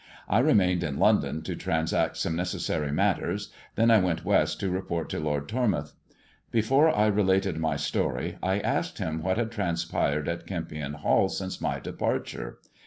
I 0.27 0.39
remained 0.39 0.81
in 0.83 0.97
London 0.97 1.43
to 1.43 1.55
transact 1.55 2.17
some 2.17 2.35
necessary 2.35 2.91
matters, 2.91 3.49
then 3.75 3.91
I 3.91 3.99
went 3.99 4.25
West 4.25 4.59
to 4.61 4.71
report 4.71 5.09
to 5.11 5.19
Lord 5.19 5.47
Tormouth. 5.47 5.93
Before 6.49 6.89
I 6.89 7.05
related 7.05 7.59
my 7.59 7.75
story 7.75 8.39
I 8.41 8.57
asked 8.61 8.97
him 8.97 9.21
what 9.21 9.37
had 9.37 9.51
transpired 9.51 10.27
at 10.27 10.47
Kempion 10.47 10.93
Hall 10.95 11.29
since 11.29 11.61
my 11.61 11.79
departure. 11.79 12.57